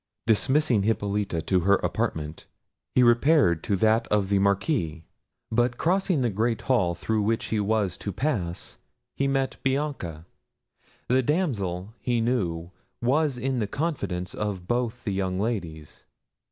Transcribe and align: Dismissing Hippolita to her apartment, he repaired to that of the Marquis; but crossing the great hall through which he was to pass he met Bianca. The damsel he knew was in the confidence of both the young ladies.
Dismissing 0.25 0.81
Hippolita 0.81 1.43
to 1.43 1.59
her 1.59 1.75
apartment, 1.75 2.47
he 2.95 3.03
repaired 3.03 3.63
to 3.65 3.75
that 3.75 4.07
of 4.07 4.29
the 4.29 4.39
Marquis; 4.39 5.03
but 5.51 5.77
crossing 5.77 6.21
the 6.21 6.31
great 6.31 6.61
hall 6.61 6.95
through 6.95 7.21
which 7.21 7.45
he 7.53 7.59
was 7.59 7.99
to 7.99 8.11
pass 8.11 8.79
he 9.15 9.27
met 9.27 9.57
Bianca. 9.61 10.25
The 11.07 11.21
damsel 11.21 11.93
he 11.99 12.19
knew 12.19 12.71
was 12.99 13.37
in 13.37 13.59
the 13.59 13.67
confidence 13.67 14.33
of 14.33 14.67
both 14.67 15.03
the 15.03 15.13
young 15.13 15.39
ladies. 15.39 16.03